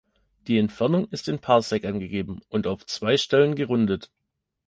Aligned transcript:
Die 0.47 0.57
Entfernung 0.57 1.07
ist 1.11 1.27
in 1.27 1.37
Parsec 1.37 1.85
angegeben 1.85 2.41
und 2.49 2.65
auf 2.65 2.87
zwei 2.87 3.17
Stellen 3.17 3.53
gerundet. 3.53 4.09